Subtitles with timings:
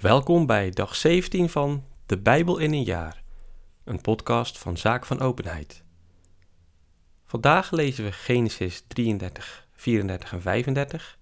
[0.00, 3.22] Welkom bij dag 17 van De Bijbel in een jaar,
[3.84, 5.82] een podcast van Zaak van Openheid.
[7.26, 11.18] Vandaag lezen we Genesis 33, 34 en 35,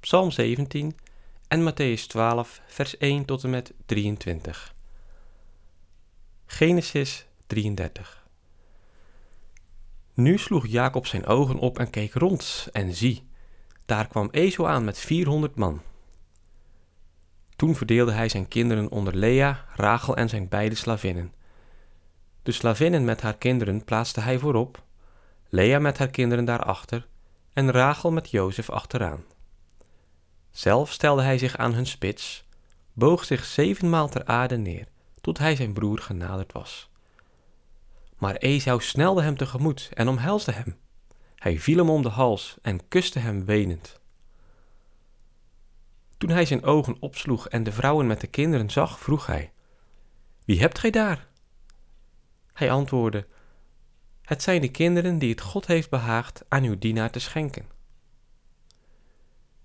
[0.00, 0.96] Psalm 17
[1.48, 4.74] en Matthäus 12, vers 1 tot en met 23.
[6.46, 8.26] Genesis 33.
[10.14, 13.26] Nu sloeg Jacob zijn ogen op en keek rond, en zie,
[13.86, 15.80] daar kwam Ezo aan met 400 man.
[17.56, 21.32] Toen verdeelde hij zijn kinderen onder Lea, Rachel en zijn beide slavinnen.
[22.42, 24.82] De slavinnen met haar kinderen plaatste hij voorop,
[25.48, 27.06] Lea met haar kinderen daarachter
[27.52, 29.24] en Rachel met Jozef achteraan.
[30.50, 32.44] Zelf stelde hij zich aan hun spits,
[32.92, 34.86] boog zich zevenmaal ter aarde neer,
[35.20, 36.90] tot hij zijn broer genaderd was.
[38.18, 40.76] Maar Esau snelde hem tegemoet en omhelsde hem.
[41.34, 44.00] Hij viel hem om de hals en kuste hem wenend.
[46.18, 49.52] Toen hij zijn ogen opsloeg en de vrouwen met de kinderen zag, vroeg hij:
[50.44, 51.28] Wie hebt gij daar?
[52.52, 53.26] Hij antwoordde:
[54.22, 57.72] Het zijn de kinderen die het God heeft behaagd aan uw dienaar te schenken.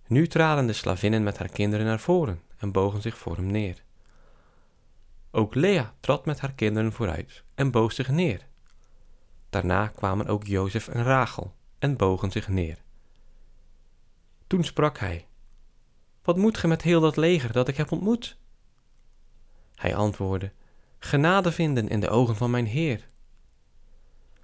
[0.08, 3.84] Nu traden de slavinnen met haar kinderen naar voren en bogen zich voor hem neer.
[5.32, 8.48] Ook Lea trad met haar kinderen vooruit en boog zich neer.
[9.50, 12.78] Daarna kwamen ook Jozef en Rachel en bogen zich neer.
[14.48, 15.28] Toen sprak hij:
[16.30, 18.38] wat moet ge met heel dat leger dat ik heb ontmoet?
[19.76, 20.52] Hij antwoordde,
[21.00, 23.08] genade vinden in de ogen van mijn heer.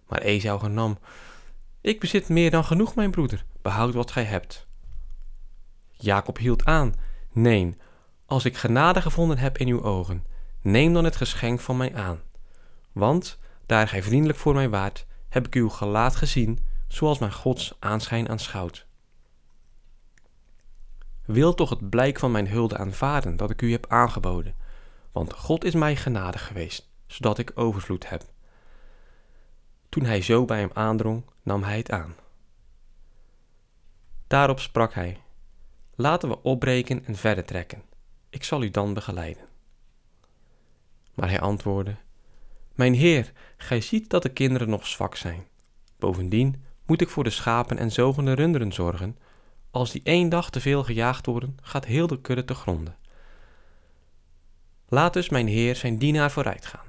[0.08, 0.98] Maar Esau hernam,
[1.82, 4.68] ik bezit meer dan genoeg, mijn broeder, behoud wat gij hebt.
[5.92, 6.96] Jacob hield aan,
[7.32, 7.76] nee,
[8.26, 10.26] als ik genade gevonden heb in uw ogen,
[10.62, 12.22] neem dan het geschenk van mij aan.
[12.92, 17.76] Want, daar gij vriendelijk voor mij waart, heb ik uw gelaat gezien, zoals mijn Gods
[17.80, 18.85] aanschijn aanschouwt
[21.26, 24.56] wil toch het blijk van mijn hulde aanvaarden dat ik u heb aangeboden,
[25.12, 28.24] want God is mij genadig geweest, zodat ik overvloed heb.
[29.90, 32.16] Toen hij zo bij hem aandrong, nam hij het aan.
[34.28, 35.18] Daarop sprak hij:
[35.96, 37.84] Laten we opbreken en verder trekken.
[38.30, 39.44] Ik zal u dan begeleiden.
[41.14, 41.96] Maar hij antwoordde:
[42.74, 45.48] Mijn heer, gij ziet dat de kinderen nog zwak zijn.
[46.00, 49.18] Bovendien moet ik voor de schapen en zogende runderen zorgen,
[49.76, 52.96] als die één dag te veel gejaagd worden, gaat heel de kudde te gronden.
[54.88, 56.86] Laat dus mijn heer zijn dienaar vooruit gaan.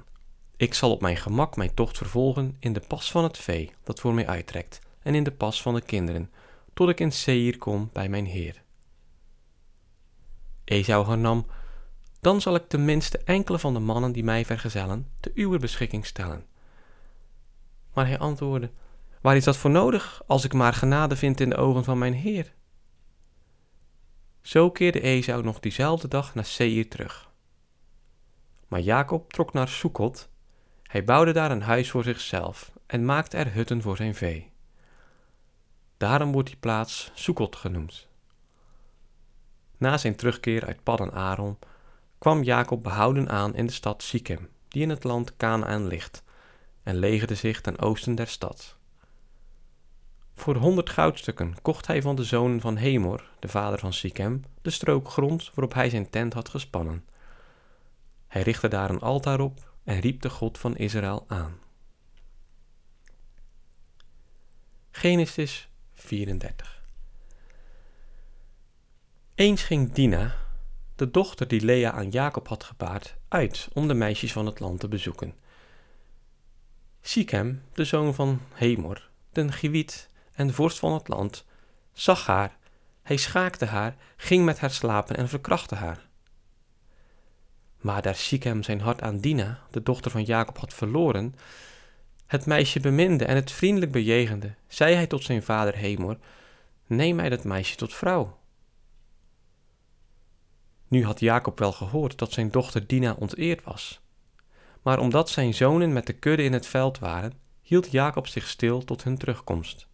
[0.57, 3.99] Ik zal op mijn gemak mijn tocht vervolgen in de pas van het vee dat
[3.99, 6.31] voor mij uittrekt en in de pas van de kinderen,
[6.73, 8.63] tot ik in Seir kom bij mijn heer.
[10.63, 11.45] Esau hernam,
[12.19, 16.45] dan zal ik tenminste enkele van de mannen die mij vergezellen te uw beschikking stellen.
[17.93, 18.71] Maar hij antwoordde,
[19.21, 22.13] waar is dat voor nodig, als ik maar genade vind in de ogen van mijn
[22.13, 22.55] heer?
[24.47, 27.29] Zo keerde Esau nog diezelfde dag naar Seir terug.
[28.67, 30.29] Maar Jacob trok naar Sukkot.
[30.83, 34.51] Hij bouwde daar een huis voor zichzelf en maakte er hutten voor zijn vee.
[35.97, 38.07] Daarom wordt die plaats Sukkot genoemd.
[39.77, 41.57] Na zijn terugkeer uit Paddan Aram
[42.17, 46.23] kwam Jacob behouden aan in de stad Sichem, die in het land Canaan ligt,
[46.83, 48.77] en legerde zich ten oosten der stad.
[50.37, 54.69] Voor honderd goudstukken kocht hij van de zonen van Hemor, de vader van Sichem, de
[54.69, 57.05] strook grond waarop hij zijn tent had gespannen.
[58.27, 61.59] Hij richtte daar een altaar op en riep de God van Israël aan.
[64.91, 66.83] Genesis 34
[69.35, 70.35] Eens ging Dina,
[70.95, 74.79] de dochter die Lea aan Jacob had gebaard, uit om de meisjes van het land
[74.79, 75.33] te bezoeken.
[77.01, 81.45] Sichem, de zoon van Hemor, den Giwiet en vorst van het land,
[81.93, 82.57] zag haar,
[83.01, 86.07] hij schaakte haar, ging met haar slapen en verkrachtte haar.
[87.77, 91.35] Maar daar Sichem zijn hart aan Dina, de dochter van Jacob, had verloren,
[92.25, 96.17] het meisje beminde en het vriendelijk bejegende, zei hij tot zijn vader Hemor,
[96.87, 98.37] neem mij dat meisje tot vrouw.
[100.87, 104.01] Nu had Jacob wel gehoord dat zijn dochter Dina onteerd was.
[104.81, 108.83] Maar omdat zijn zonen met de kudde in het veld waren, hield Jacob zich stil
[108.83, 109.87] tot hun terugkomst.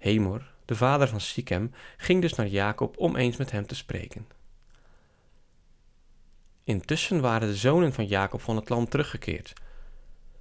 [0.00, 4.26] Hemor, de vader van Sichem, ging dus naar Jacob om eens met hem te spreken.
[6.64, 9.52] Intussen waren de zonen van Jacob van het land teruggekeerd.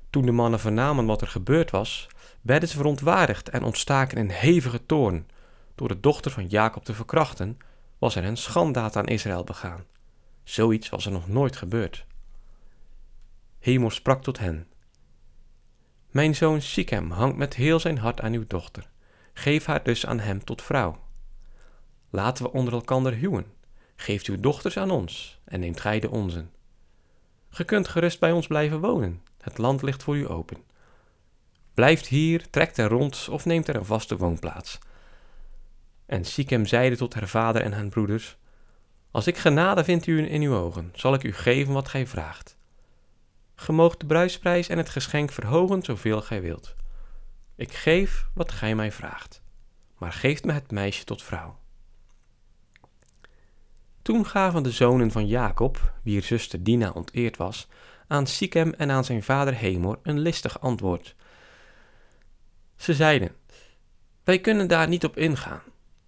[0.09, 2.07] Toen de mannen vernamen wat er gebeurd was,
[2.41, 5.27] werden ze verontwaardigd en ontstaken in hevige toorn.
[5.75, 7.57] Door de dochter van Jacob te verkrachten,
[7.97, 9.85] was er een schandaad aan Israël begaan.
[10.43, 12.05] Zoiets was er nog nooit gebeurd.
[13.59, 14.67] Hemor sprak tot hen:
[16.09, 18.89] Mijn zoon Sichem hangt met heel zijn hart aan uw dochter.
[19.39, 20.99] Geef haar dus aan hem tot vrouw.
[22.09, 23.45] Laten we onder elkander huwen.
[23.95, 26.51] geeft uw dochters aan ons en neemt gij de onzen.
[27.49, 30.57] Ge kunt gerust bij ons blijven wonen, het land ligt voor u open.
[31.73, 34.79] Blijft hier, trekt er rond of neemt er een vaste woonplaats.
[36.05, 38.37] En Sichem zeide tot haar vader en haar broeders,
[39.11, 42.57] Als ik genade vind u in uw ogen, zal ik u geven wat gij vraagt.
[43.55, 46.77] Ge moogt de bruisprijs en het geschenk verhogen zoveel gij wilt.
[47.59, 49.41] Ik geef wat gij mij vraagt,
[49.97, 51.59] maar geeft me het meisje tot vrouw.
[54.01, 57.67] Toen gaven de zonen van Jacob, wier zuster Dina onteerd was,
[58.07, 61.15] aan Sichem en aan zijn vader Hemor een listig antwoord.
[62.75, 63.35] Ze zeiden:
[64.23, 65.61] Wij kunnen daar niet op ingaan.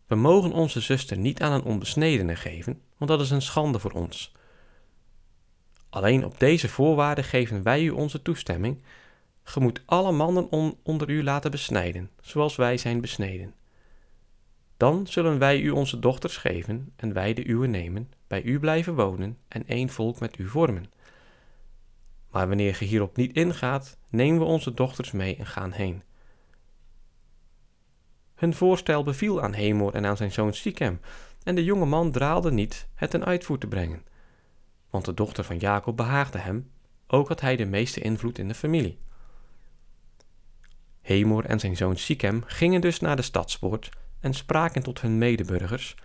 [0.08, 3.92] We mogen onze zuster niet aan een onbesnedene geven, want dat is een schande voor
[3.92, 4.32] ons.
[5.90, 8.82] Alleen op deze voorwaarden geven wij u onze toestemming.
[9.52, 13.54] Ge moet alle mannen onder u laten besnijden, zoals wij zijn besneden.
[14.78, 18.96] Dan zullen wij u onze dochters geven en wij de uwe nemen, bij u blijven
[18.96, 20.92] wonen en één volk met u vormen.
[22.30, 26.04] Maar wanneer ge hierop niet ingaat, nemen we onze dochters mee en gaan heen.
[28.36, 31.00] Hun voorstel beviel aan Hemor en aan zijn zoon Sichem,
[31.44, 34.06] en de jonge man draalde niet het ten uitvoer te brengen.
[34.90, 36.72] Want de dochter van Jacob behaagde hem,
[37.08, 39.00] ook had hij de meeste invloed in de familie.
[41.02, 43.90] Hemor en zijn zoon Sichem gingen dus naar de stadspoort
[44.20, 45.96] en spraken tot hun medeburgers: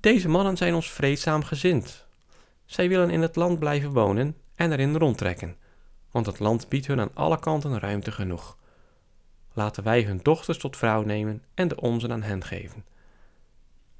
[0.00, 2.06] Deze mannen zijn ons vreedzaam gezind.
[2.64, 5.56] Zij willen in het land blijven wonen en erin rondtrekken,
[6.10, 8.58] want het land biedt hun aan alle kanten ruimte genoeg.
[9.52, 12.84] Laten wij hun dochters tot vrouw nemen en de onze aan hen geven.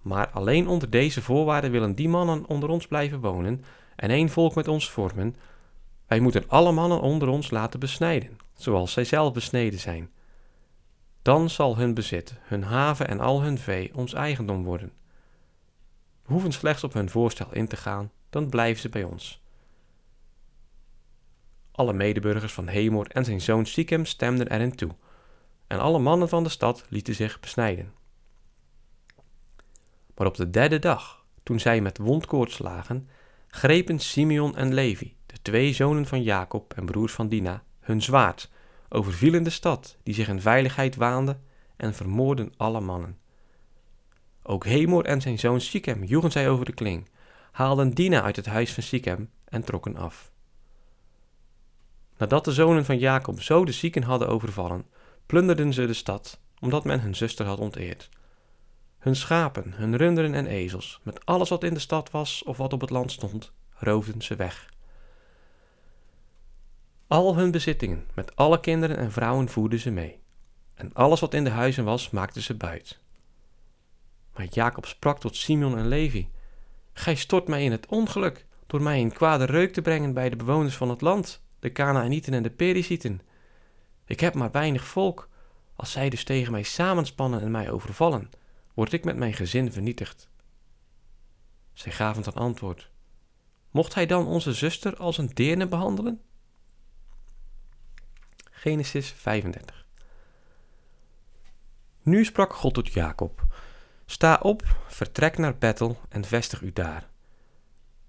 [0.02, 3.64] Maar alleen onder deze voorwaarden willen die mannen onder ons blijven wonen
[3.96, 5.36] en één volk met ons vormen.
[6.06, 10.10] Wij moeten alle mannen onder ons laten besnijden, zoals zij zelf besneden zijn
[11.22, 14.92] dan zal hun bezit, hun haven en al hun vee ons eigendom worden.
[16.22, 19.42] We hoeven slechts op hun voorstel in te gaan, dan blijven ze bij ons.
[21.72, 24.90] Alle medeburgers van Hemor en zijn zoon Sichem stemden erin toe,
[25.66, 27.92] en alle mannen van de stad lieten zich besnijden.
[30.14, 33.08] Maar op de derde dag, toen zij met wondkoorts lagen,
[33.48, 38.50] grepen Simeon en Levi, de twee zonen van Jacob en broers van Dina, hun zwaard
[38.88, 41.38] overvielen de stad, die zich in veiligheid waande,
[41.76, 43.18] en vermoorden alle mannen.
[44.42, 47.08] Ook Hemor en zijn zoon Sichem joegen zij over de kling,
[47.52, 50.32] haalden Dina uit het huis van Sichem en trokken af.
[52.16, 54.86] Nadat de zonen van Jacob zo de zieken hadden overvallen,
[55.26, 58.08] plunderden ze de stad, omdat men hun zuster had onteerd.
[58.98, 62.72] Hun schapen, hun runderen en ezels, met alles wat in de stad was of wat
[62.72, 64.68] op het land stond, roofden ze weg.
[67.10, 70.20] Al hun bezittingen, met alle kinderen en vrouwen voerden ze mee.
[70.74, 72.98] En alles wat in de huizen was, maakten ze buit.
[74.34, 76.28] Maar Jacob sprak tot Simeon en Levi:
[76.92, 80.36] Gij stort mij in het ongeluk door mij in kwade reuk te brengen bij de
[80.36, 83.20] bewoners van het land, de Kanaanieten en de Perizieten.
[84.04, 85.28] Ik heb maar weinig volk.
[85.76, 88.30] Als zij dus tegen mij samenspannen en mij overvallen,
[88.74, 90.28] word ik met mijn gezin vernietigd.
[91.72, 92.90] Zij gaven ten antwoord:
[93.70, 96.20] Mocht hij dan onze zuster als een deerne behandelen?
[98.62, 99.86] Genesis 35.
[102.02, 103.46] Nu sprak God tot Jacob:
[104.06, 107.08] Sta op, vertrek naar Bethel en vestig u daar.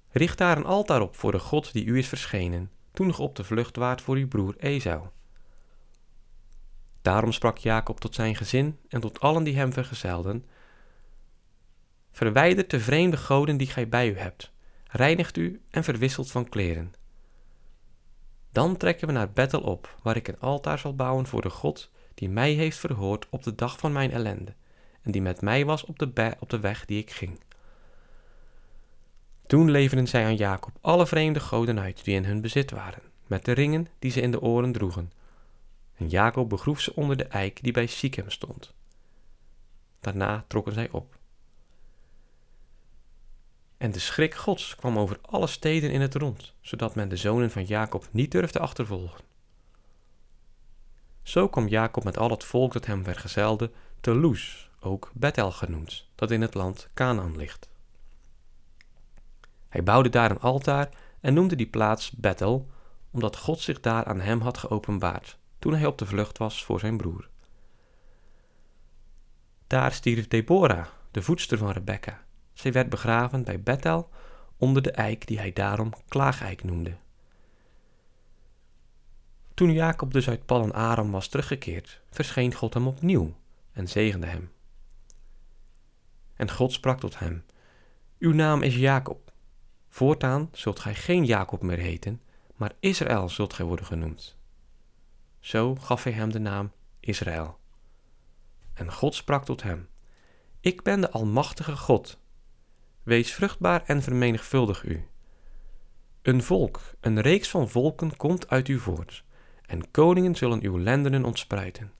[0.09, 3.35] Richt daar een altaar op voor de God die u is verschenen, toen nog op
[3.35, 5.07] de vlucht waart voor uw broer Esau.
[7.01, 10.45] Daarom sprak Jacob tot zijn gezin en tot allen die hem vergezelden:
[12.11, 14.51] Verwijdert de vreemde goden die gij bij u hebt,
[14.87, 16.93] reinigt u en verwisselt van kleren.
[18.51, 21.89] Dan trekken we naar Bethel op, waar ik een altaar zal bouwen voor de God
[22.13, 24.53] die mij heeft verhoord op de dag van mijn ellende
[25.01, 27.39] en die met mij was op de, op de weg die ik ging.
[29.47, 33.45] Toen leverden zij aan Jacob alle vreemde goden uit die in hun bezit waren, met
[33.45, 35.11] de ringen die ze in de oren droegen.
[35.95, 38.73] En Jacob begroef ze onder de eik die bij Sichem stond.
[39.99, 41.19] Daarna trokken zij op.
[43.81, 47.51] En de schrik Gods kwam over alle steden in het rond, zodat men de zonen
[47.51, 49.23] van Jacob niet durfde achtervolgen.
[51.21, 53.71] Zo kwam Jacob met al het volk dat hem vergezelde
[54.01, 57.69] te Loes, ook Bethel genoemd, dat in het land Canaan ligt.
[59.69, 62.69] Hij bouwde daar een altaar en noemde die plaats Bethel,
[63.11, 66.79] omdat God zich daar aan hem had geopenbaard, toen hij op de vlucht was voor
[66.79, 67.29] zijn broer.
[69.67, 72.23] Daar stierf Deborah, de voedster van Rebekka,
[72.53, 74.09] zij werd begraven bij Bethel
[74.57, 76.95] onder de eik die hij daarom klaageik noemde.
[79.53, 83.35] Toen Jacob dus uit Pallen Aram was teruggekeerd, verscheen God hem opnieuw
[83.71, 84.51] en zegende hem.
[86.35, 87.45] En God sprak tot hem:
[88.19, 89.31] Uw naam is Jacob.
[89.89, 92.21] Voortaan zult gij geen Jacob meer heten,
[92.55, 94.35] maar Israël zult gij worden genoemd.
[95.39, 97.59] Zo gaf hij hem de naam Israël.
[98.73, 99.89] En God sprak tot hem:
[100.59, 102.19] Ik ben de Almachtige God.
[103.03, 105.05] Wees vruchtbaar en vermenigvuldig u.
[106.21, 109.23] Een volk, een reeks van volken komt uit u voort,
[109.65, 111.91] en koningen zullen uw lendenen ontspruiten.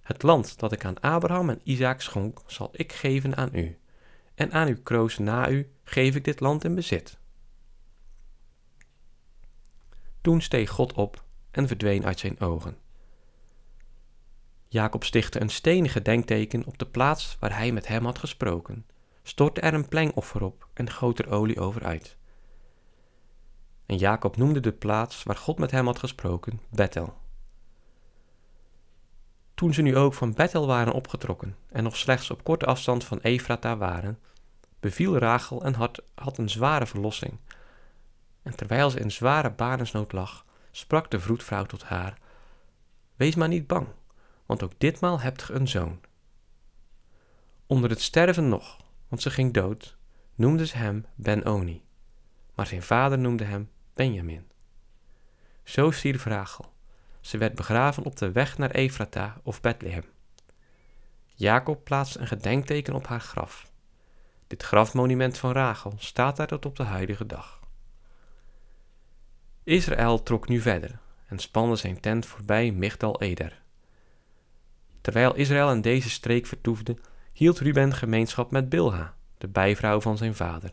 [0.00, 3.78] Het land dat ik aan Abraham en Isaac schonk, zal ik geven aan u,
[4.34, 7.18] en aan uw kroos na u geef ik dit land in bezit.
[10.20, 12.76] Toen steeg God op en verdween uit zijn ogen.
[14.68, 18.86] Jacob stichtte een stenen gedenkteken op de plaats waar hij met hem had gesproken,
[19.22, 22.16] stortte er een plengoffer op en goot er olie over uit.
[23.86, 27.20] En Jacob noemde de plaats waar God met hem had gesproken Bethel.
[29.54, 33.18] Toen ze nu ook van Bethel waren opgetrokken en nog slechts op korte afstand van
[33.18, 34.18] Efrata waren,
[34.80, 37.38] beviel Rachel en had, had een zware verlossing.
[38.42, 42.18] En terwijl ze in zware barensnood lag, sprak de vroedvrouw tot haar:
[43.16, 43.86] Wees maar niet bang,
[44.46, 46.00] want ook ditmaal hebt ge een zoon.
[47.66, 48.76] Onder het sterven nog,
[49.12, 49.96] want ze ging dood,
[50.34, 51.84] noemde ze hem Ben-Oni,
[52.54, 54.50] maar zijn vader noemde hem Benjamin.
[55.62, 56.72] Zo stierf Rachel.
[57.20, 60.04] Ze werd begraven op de weg naar Efrata of Bethlehem.
[61.26, 63.72] Jacob plaatste een gedenkteken op haar graf.
[64.46, 67.60] Dit grafmonument van Rachel staat daar tot op de huidige dag.
[69.64, 73.62] Israël trok nu verder en spande zijn tent voorbij Migdal Eder.
[75.00, 76.96] Terwijl Israël in deze streek vertoefde,
[77.32, 80.72] hield Ruben gemeenschap met Bilha, de bijvrouw van zijn vader.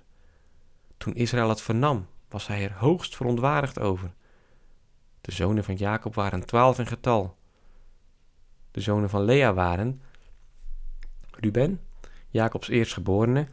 [0.98, 4.14] Toen Israël het vernam, was hij er hoogst verontwaardigd over.
[5.22, 7.38] De zonen van Jacob waren twaalf in getal.
[8.72, 10.02] De zonen van Lea waren
[11.32, 11.82] Ruben,
[12.30, 13.48] Jacobs eerstgeborene,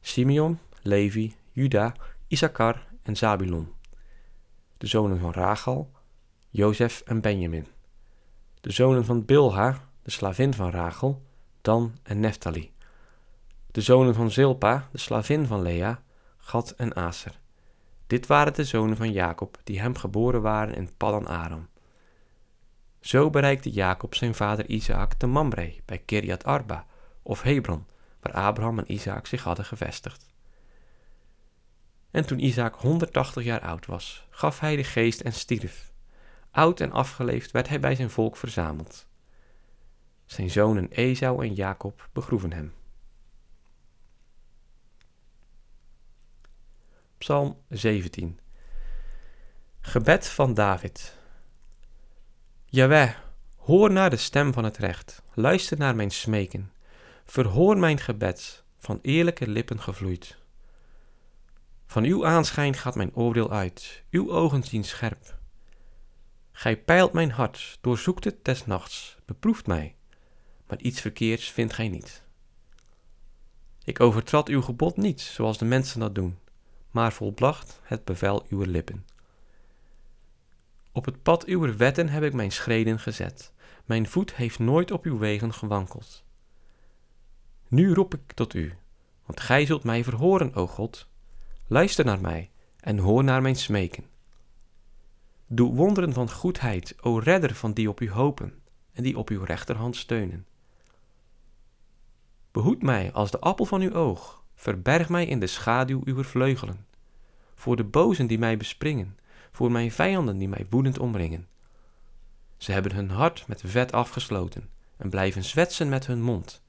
[0.00, 1.94] Simeon, Levi, Juda,
[2.26, 3.72] Issachar en Zabulon.
[4.78, 5.90] De zonen van Rachel,
[6.48, 7.66] Jozef en Benjamin.
[8.60, 11.22] De zonen van Bilha, de slavin van Rachel,
[11.60, 12.72] Dan en Neftali.
[13.70, 16.02] De zonen van Zilpa, de slavin van Lea,
[16.36, 17.40] Gad en Aser.
[18.06, 21.68] Dit waren de zonen van Jacob, die hem geboren waren in Paddan Aram.
[23.00, 26.86] Zo bereikte Jacob zijn vader Isaac te Mamre bij Kiriat Arba
[27.22, 27.86] of Hebron,
[28.20, 30.28] waar Abraham en Isaac zich hadden gevestigd.
[32.10, 35.92] En toen Isaac 180 jaar oud was, gaf hij de geest en stierf.
[36.50, 39.06] Oud en afgeleefd werd hij bij zijn volk verzameld.
[40.30, 42.72] Zijn zonen Esau en Jacob begroeven hem.
[47.18, 48.38] Psalm 17
[49.80, 51.18] Gebed van David
[52.64, 53.16] Jaweh,
[53.56, 56.72] hoor naar de stem van het recht, luister naar mijn smeken.
[57.24, 60.38] Verhoor mijn gebed, van eerlijke lippen gevloeid.
[61.86, 65.38] Van uw aanschijn gaat mijn oordeel uit, uw ogen zien scherp.
[66.52, 69.94] Gij peilt mijn hart, doorzoekt het des nachts, beproeft mij,
[70.70, 72.22] maar iets verkeerds vindt gij niet.
[73.84, 76.38] Ik overtrad uw gebod niet, zoals de mensen dat doen,
[76.90, 79.06] maar volbracht het bevel uw lippen.
[80.92, 83.52] Op het pad uw wetten heb ik mijn schreden gezet,
[83.84, 86.24] mijn voet heeft nooit op uw wegen gewankeld.
[87.68, 88.74] Nu roep ik tot u,
[89.26, 91.08] want gij zult mij verhoren, o God.
[91.66, 92.50] Luister naar mij
[92.80, 94.04] en hoor naar mijn smeken.
[95.46, 98.62] Doe wonderen van goedheid, o redder van die op u hopen
[98.92, 100.46] en die op uw rechterhand steunen.
[102.52, 106.86] Behoed mij als de appel van uw oog, verberg mij in de schaduw uw vleugelen.
[107.54, 109.18] Voor de bozen die mij bespringen,
[109.52, 111.48] voor mijn vijanden die mij woedend omringen.
[112.56, 116.62] Ze hebben hun hart met vet afgesloten en blijven zwetsen met hun mond.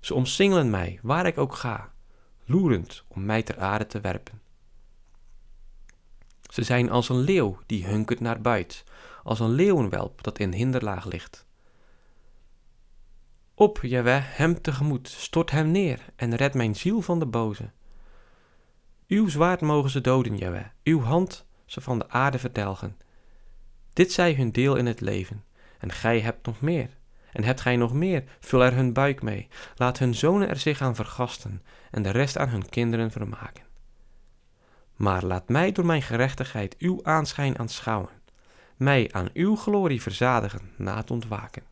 [0.00, 1.92] Ze omsingelen mij waar ik ook ga,
[2.44, 4.40] loerend om mij ter aarde te werpen.
[6.50, 8.84] Ze zijn als een leeuw die hunkert naar buit,
[9.22, 11.46] als een leeuwenwelp dat in hinderlaag ligt.
[13.54, 17.70] Op, Jaweh, hem tegemoet, stort hem neer en red mijn ziel van de boze.
[19.08, 22.96] Uw zwaard mogen ze doden, Jaweh, uw hand ze van de aarde verdelgen.
[23.92, 25.44] Dit zij hun deel in het leven,
[25.78, 26.88] en gij hebt nog meer.
[27.32, 30.80] En hebt gij nog meer, vul er hun buik mee, laat hun zonen er zich
[30.80, 33.64] aan vergasten, en de rest aan hun kinderen vermaken.
[34.96, 38.10] Maar laat mij door mijn gerechtigheid uw aanschijn aanschouwen,
[38.76, 41.71] mij aan uw glorie verzadigen na het ontwaken.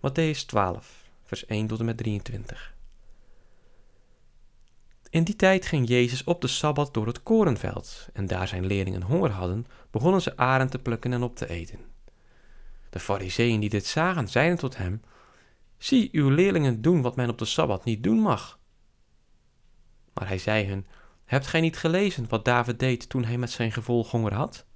[0.00, 2.74] Matthäus 12, vers 1 tot en met 23.
[5.10, 9.02] In die tijd ging Jezus op de Sabbat door het korenveld, en daar zijn leerlingen
[9.02, 11.80] honger hadden, begonnen ze aren te plukken en op te eten.
[12.90, 15.02] De fariseeën die dit zagen, zeiden tot hem,
[15.78, 18.58] Zie uw leerlingen doen wat men op de Sabbat niet doen mag.
[20.12, 20.86] Maar hij zei hun,
[21.24, 24.66] hebt gij niet gelezen wat David deed toen hij met zijn gevolg honger had?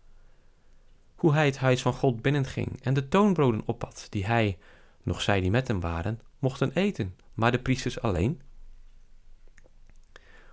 [1.14, 4.58] Hoe hij het huis van God binnenging en de toonbroden opat die hij,
[5.02, 8.40] nog zij die met hem waren, mochten eten, maar de priesters alleen?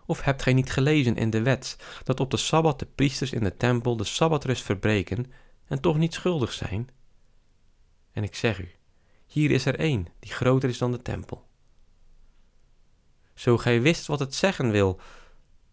[0.06, 3.44] Of hebt gij niet gelezen in de wet dat op de Sabbat de priesters in
[3.44, 5.32] de tempel de Sabbatrust verbreken
[5.68, 6.89] en toch niet schuldig zijn?
[8.12, 8.72] En ik zeg u,
[9.25, 11.48] hier is er één die groter is dan de tempel.
[13.34, 15.00] Zo gij wist wat het zeggen wil,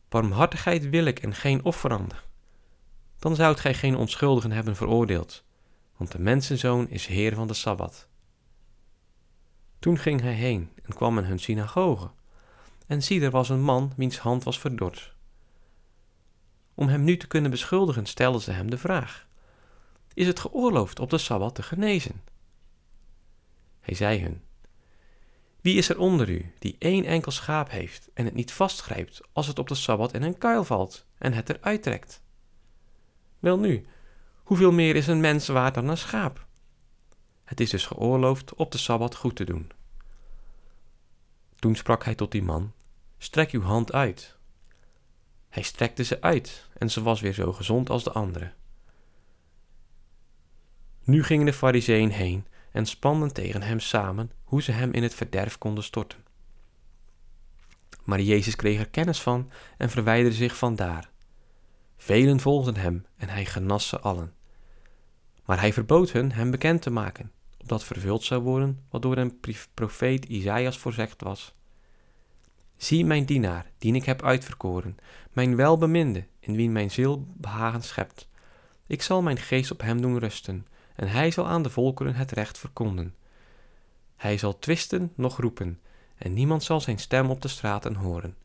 [0.08, 2.14] barmhartigheid wil ik en geen offerande,
[3.18, 5.44] dan zoudt gij geen onschuldigen hebben veroordeeld,
[5.96, 8.08] want de mensenzoon is heer van de Sabbat.
[9.84, 12.10] Toen ging hij heen en kwam in hun synagoge,
[12.86, 15.14] en zie, er was een man wiens hand was verdord.
[16.74, 19.26] Om hem nu te kunnen beschuldigen, stelden ze hem de vraag:
[20.14, 22.22] Is het geoorloofd op de Sabbat te genezen?
[23.80, 24.42] Hij zei hun:
[25.60, 29.46] Wie is er onder u die één enkel schaap heeft en het niet vastgrijpt als
[29.46, 32.22] het op de Sabbat in een kuil valt en het eruit trekt?
[33.38, 33.86] Welnu,
[34.44, 36.46] hoeveel meer is een mens waard dan een schaap?
[37.44, 39.70] Het is dus geoorloofd op de Sabbat goed te doen.
[41.58, 42.72] Toen sprak hij tot die man:
[43.18, 44.36] Strek uw hand uit.
[45.48, 48.52] Hij strekte ze uit en ze was weer zo gezond als de andere.
[51.04, 55.14] Nu gingen de fariseeën heen en spanden tegen hem samen hoe ze hem in het
[55.14, 56.24] verderf konden storten.
[58.04, 61.10] Maar Jezus kreeg er kennis van en verwijderde zich vandaar.
[61.96, 64.34] Velen volgden hem en hij genas ze allen.
[65.44, 67.32] Maar hij verbood hun hem bekend te maken,
[67.64, 69.40] opdat vervuld zou worden wat door een
[69.74, 71.54] profeet Isaïas voorzegd was.
[72.76, 74.96] Zie mijn dienaar, die ik heb uitverkoren,
[75.32, 78.28] mijn welbeminde, in wie mijn ziel behagen schept.
[78.86, 82.30] Ik zal mijn geest op hem doen rusten, en hij zal aan de volkeren het
[82.30, 83.14] recht verkonden.
[84.16, 85.80] Hij zal twisten noch roepen,
[86.16, 88.36] en niemand zal zijn stem op de straten horen.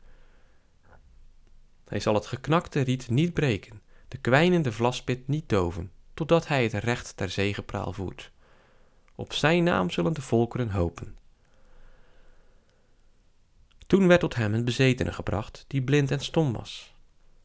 [1.84, 6.72] Hij zal het geknakte riet niet breken, de kwijnende vlaspit niet doven, totdat hij het
[6.72, 8.32] recht ter zegepraal voert.
[9.20, 11.16] Op zijn naam zullen de volkeren hopen.
[13.86, 16.94] Toen werd tot hem een bezetene gebracht, die blind en stom was.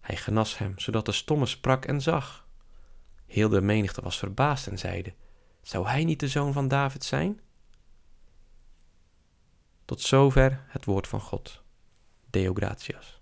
[0.02, 2.48] Hij genas hem, zodat de stomme sprak en zag.
[3.26, 5.14] Heel de menigte was verbaasd en zeide:
[5.62, 7.40] Zou hij niet de zoon van David zijn?
[9.86, 11.62] Tot zover het woord van God.
[12.30, 13.22] Deo gratias.